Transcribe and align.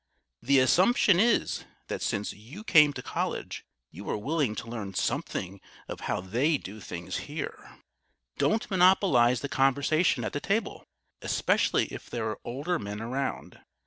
The 0.41 0.57
assumption 0.57 1.19
is, 1.19 1.63
that 1.87 2.01
since 2.01 2.33
you 2.33 2.63
came 2.63 2.91
to 2.93 3.03
College, 3.03 3.63
you 3.91 4.09
are 4.09 4.17
willing 4.17 4.55
to 4.55 4.67
learn 4.67 4.95
something 4.95 5.61
of 5.87 5.99
how 6.09 6.21
they 6.21 6.57
do 6.57 6.79
things 6.79 7.17
here. 7.29 7.53
[Sidenote: 7.53 7.53
LISTENING 7.53 7.79
TO 7.79 8.15
OTHERS] 8.47 8.49
Don't 8.59 8.71
monopolize 8.71 9.41
the 9.41 9.49
conversation 9.49 10.23
at 10.23 10.33
the 10.33 10.39
table, 10.39 10.85
especially 11.21 11.85
if 11.93 12.09
there 12.09 12.27
are 12.27 12.39
older 12.43 12.79
men 12.79 12.99
around. 12.99 13.59